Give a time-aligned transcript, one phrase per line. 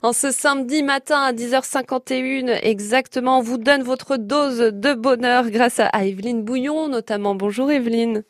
[0.00, 5.80] En ce samedi matin à 10h51 exactement, on vous donne votre dose de bonheur grâce
[5.80, 7.34] à Evelyne Bouillon notamment.
[7.34, 8.22] Bonjour Evelyne.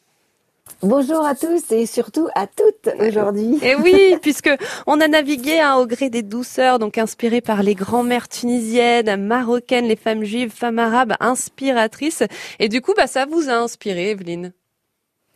[0.82, 3.58] Bonjour à tous et surtout à toutes aujourd'hui.
[3.62, 4.48] Et oui, puisque
[4.86, 9.88] on a navigué hein, au gré des douceurs, donc inspiré par les grands-mères tunisiennes, marocaines,
[9.88, 12.22] les femmes juives, femmes arabes, inspiratrices.
[12.60, 14.54] Et du coup, bah, ça vous a inspiré, Evelyne.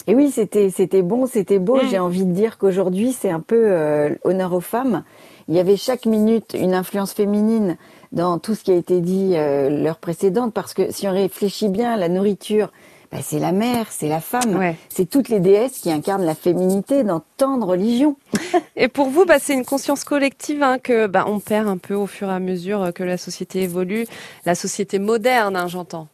[0.07, 1.77] Et oui, c'était c'était bon, c'était beau.
[1.77, 1.89] Mm.
[1.91, 5.05] J'ai envie de dire qu'aujourd'hui, c'est un peu euh, honneur aux femmes.
[5.53, 7.77] Il y avait chaque minute une influence féminine
[8.11, 11.68] dans tout ce qui a été dit euh, l'heure précédente, parce que si on réfléchit
[11.68, 12.72] bien, la nourriture,
[13.11, 17.04] bah, c'est la mère, c'est la femme, c'est toutes les déesses qui incarnent la féminité
[17.04, 18.17] dans tant de religions.
[18.77, 21.93] Et pour vous, bah, c'est une conscience collective hein, que bah, on perd un peu
[21.93, 24.07] au fur et à mesure que la société évolue,
[24.46, 26.08] la société moderne, hein, j'entends.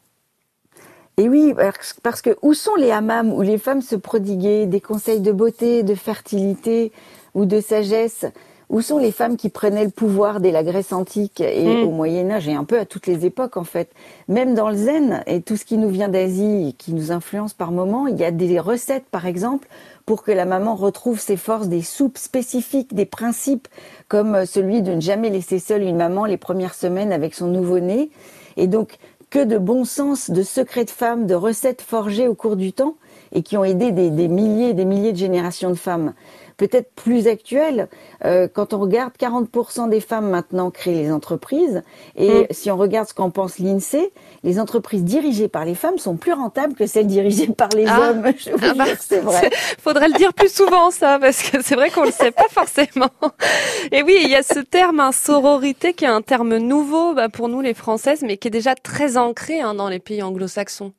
[1.16, 1.54] Et oui,
[2.02, 5.84] parce que où sont les hammams où les femmes se prodiguaient des conseils de beauté,
[5.84, 6.90] de fertilité
[7.34, 8.26] ou de sagesse?
[8.70, 11.86] Où sont les femmes qui prenaient le pouvoir dès la Grèce antique et mm.
[11.86, 13.90] au Moyen Âge et un peu à toutes les époques en fait?
[14.28, 17.72] Même dans le zen et tout ce qui nous vient d'Asie, qui nous influence par
[17.72, 19.68] moments, il y a des recettes par exemple
[20.04, 23.68] pour que la maman retrouve ses forces, des soupes spécifiques, des principes
[24.08, 28.10] comme celui de ne jamais laisser seule une maman les premières semaines avec son nouveau-né.
[28.56, 28.98] Et donc
[29.30, 32.94] que de bon sens, de secrets de femmes, de recettes forgées au cours du temps
[33.32, 36.14] et qui ont aidé des, des milliers et des milliers de générations de femmes
[36.58, 37.88] peut-être plus actuelle.
[38.24, 41.82] Euh, quand on regarde, 40% des femmes maintenant créent les entreprises.
[42.16, 42.46] Et mm.
[42.50, 46.32] si on regarde ce qu'en pense l'INSEE, les entreprises dirigées par les femmes sont plus
[46.32, 48.10] rentables que celles dirigées par les ah.
[48.10, 48.32] hommes.
[48.36, 49.50] Je vous ah bah, c'est vrai.
[49.80, 53.10] Faudrait le dire plus souvent, ça, parce que c'est vrai qu'on le sait pas forcément.
[53.92, 57.28] Et oui, il y a ce terme, hein, sororité, qui est un terme nouveau bah,
[57.28, 60.92] pour nous les Françaises, mais qui est déjà très ancré hein, dans les pays anglo-saxons.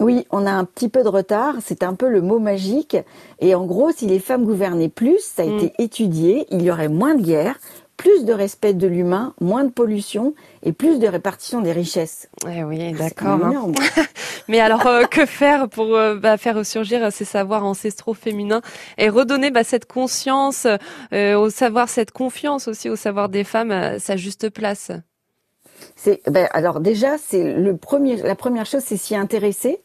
[0.00, 2.96] Oui, on a un petit peu de retard, c'est un peu le mot magique.
[3.40, 5.58] Et en gros, si les femmes gouvernaient plus, ça a mm.
[5.58, 7.58] été étudié, il y aurait moins de guerres,
[7.96, 12.28] plus de respect de l'humain, moins de pollution et plus de répartition des richesses.
[12.46, 13.42] Eh oui, d'accord.
[13.42, 13.72] Hein.
[14.48, 18.60] Mais alors, euh, que faire pour euh, bah, faire ressurgir ces savoirs ancestraux féminins
[18.98, 20.66] et redonner bah, cette conscience,
[21.12, 24.92] euh, au savoir, cette confiance aussi au savoir des femmes à sa juste place?
[25.94, 29.80] C'est ben, alors déjà c'est le premier la première chose c'est s'y intéresser.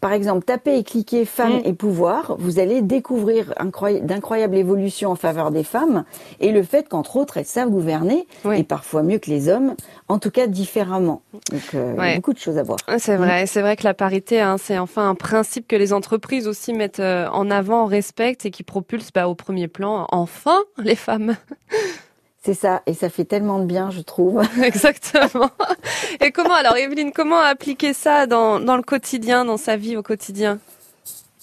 [0.00, 1.62] Par exemple, taper et cliquer femmes mm.
[1.64, 3.54] et pouvoir, vous allez découvrir
[4.02, 6.04] d'incroyables évolutions en faveur des femmes
[6.40, 9.74] et le fait qu'entre autres elles savent gouverner et parfois mieux que les hommes,
[10.08, 11.22] en tout cas différemment.
[11.50, 12.78] Donc euh, beaucoup de choses à voir.
[12.98, 13.46] C'est vrai, mm.
[13.46, 17.00] c'est vrai que la parité hein, c'est enfin un principe que les entreprises aussi mettent
[17.00, 21.36] euh, en avant, respectent et qui propulse bah, au premier plan enfin les femmes.
[22.46, 24.40] C'est ça, et ça fait tellement de bien, je trouve.
[24.62, 25.50] Exactement.
[26.20, 30.02] Et comment alors, Evelyne, comment appliquer ça dans, dans le quotidien, dans sa vie au
[30.04, 30.60] quotidien?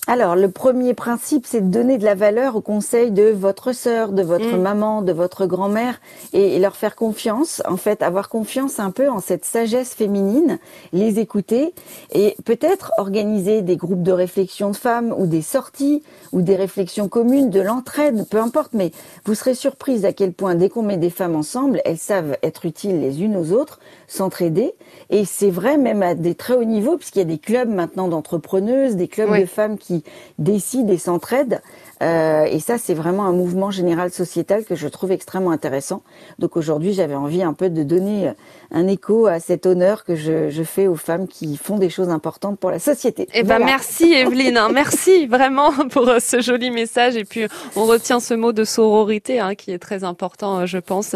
[0.05, 4.11] Alors, le premier principe, c'est de donner de la valeur aux conseils de votre sœur,
[4.11, 4.61] de votre mm.
[4.61, 6.01] maman, de votre grand-mère,
[6.33, 7.61] et, leur faire confiance.
[7.65, 10.59] En fait, avoir confiance un peu en cette sagesse féminine,
[10.91, 11.73] les écouter,
[12.11, 16.03] et peut-être organiser des groupes de réflexion de femmes, ou des sorties,
[16.33, 18.91] ou des réflexions communes, de l'entraide, peu importe, mais
[19.23, 22.65] vous serez surprise à quel point, dès qu'on met des femmes ensemble, elles savent être
[22.65, 24.73] utiles les unes aux autres, s'entraider,
[25.09, 28.09] et c'est vrai même à des très hauts niveaux, puisqu'il y a des clubs maintenant
[28.09, 29.92] d'entrepreneuses, des clubs de femmes qui
[30.39, 31.61] décident et s'entraident.
[32.03, 36.03] Euh, et ça, c'est vraiment un mouvement général sociétal que je trouve extrêmement intéressant.
[36.39, 38.33] Donc aujourd'hui, j'avais envie un peu de donner
[38.71, 42.59] un écho à cet honneur que je, fais aux femmes qui font des choses importantes
[42.59, 43.27] pour la société.
[43.33, 44.69] Eh ben merci Evelyne, hein.
[44.73, 47.15] merci vraiment pour euh, ce joli message.
[47.15, 50.77] Et puis on retient ce mot de sororité hein, qui est très important, euh, je
[50.77, 51.15] pense.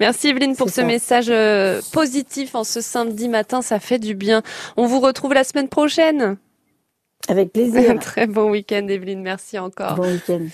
[0.00, 1.32] Merci Evelyne pour ce message
[1.92, 3.62] positif en ce samedi matin.
[3.62, 4.42] Ça fait du bien.
[4.76, 6.36] On vous retrouve la semaine prochaine.
[7.28, 7.98] Avec plaisir.
[8.00, 9.22] Très bon week-end, Evelyne.
[9.22, 9.94] Merci encore.
[9.94, 10.44] Bon week-end.